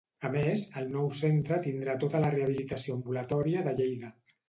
A 0.27 0.29
més, 0.35 0.63
el 0.81 0.89
nou 0.93 1.11
centre 1.19 1.61
tindrà 1.67 1.97
tota 2.07 2.25
la 2.25 2.35
rehabilitació 2.39 3.01
ambulatòria 3.01 3.67
de 3.71 3.81
Lleida. 3.83 4.15